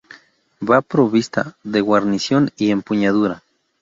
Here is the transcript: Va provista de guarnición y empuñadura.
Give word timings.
Va 0.69 0.81
provista 0.81 1.55
de 1.63 1.79
guarnición 1.81 2.49
y 2.57 2.71
empuñadura. 2.71 3.43